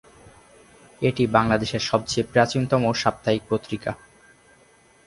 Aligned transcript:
এটি 1.01 1.23
বাংলাদেশের 1.27 1.83
সবচেয়ে 1.89 2.29
প্রাচীনতম 2.33 2.83
সাপ্তাহিক 2.93 3.43
পত্রিকা। 3.49 3.91